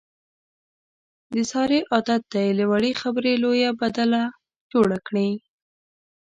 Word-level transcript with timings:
د 1.33 1.35
سارې 1.51 1.79
عادت 1.93 2.21
دی، 2.33 2.47
له 2.59 2.63
وړې 2.71 2.91
خبرې 3.01 3.33
لویه 3.43 3.69
بدله 3.81 4.21
جوړه 4.71 4.97
کړي. 5.07 5.29